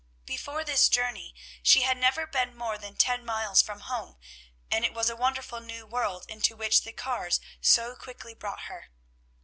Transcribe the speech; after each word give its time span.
Before 0.25 0.63
this 0.63 0.89
journey 0.89 1.35
she 1.61 1.83
had 1.83 1.95
never 1.95 2.25
been 2.25 2.57
more 2.57 2.75
than 2.79 2.95
ten 2.95 3.23
miles 3.23 3.61
from 3.61 3.81
home, 3.81 4.17
and 4.71 4.83
it 4.83 4.95
was 4.95 5.11
a 5.11 5.15
wonderful 5.15 5.59
new 5.59 5.85
world 5.85 6.25
into 6.27 6.55
which 6.55 6.81
the 6.81 6.91
cars 6.91 7.39
so 7.61 7.95
quickly 7.95 8.33
brought 8.33 8.61
her. 8.61 8.89